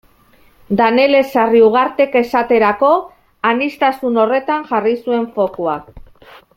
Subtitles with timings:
[0.79, 2.89] Danele Sarriugartek esaterako
[3.53, 5.79] aniztasun horretan jarri zuen fokua.